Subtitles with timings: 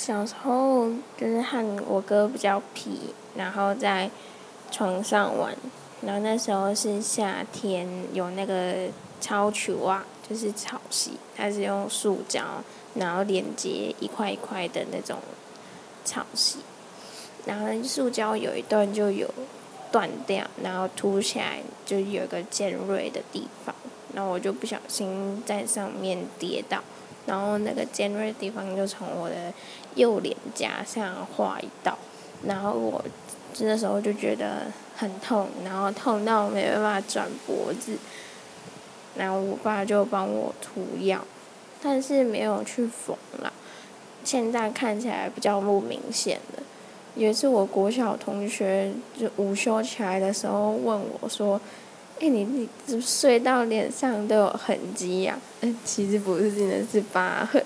[0.00, 2.98] 小时候就是和我哥比较皮，
[3.36, 4.10] 然后在
[4.70, 5.54] 床上玩，
[6.00, 8.88] 然后那时候是夏天，有那个
[9.20, 12.42] 超球啊，就是草席，它是用塑胶，
[12.94, 15.18] 然后连接一块一块的那种
[16.02, 16.60] 草席，
[17.44, 19.28] 然后塑胶有一段就有
[19.92, 23.74] 断掉，然后凸起来就有个尖锐的地方，
[24.14, 26.82] 然后我就不小心在上面跌倒。
[27.30, 29.36] 然后那个尖锐的地方就从我的
[29.94, 31.96] 右脸颊上划一道，
[32.44, 33.00] 然后我
[33.60, 34.62] 那时候就觉得
[34.96, 37.96] 很痛，然后痛到没办法转脖子，
[39.14, 41.24] 然后我爸就帮我涂药，
[41.80, 43.52] 但是没有去缝了，
[44.24, 46.62] 现在看起来比较不明显了。
[47.14, 51.60] 有一次我国小同学就午休起来的时候问我说。
[52.20, 55.38] 哎，你你睡到脸上都有痕迹呀？
[55.62, 57.64] 嗯，其实不是，真的是疤痕。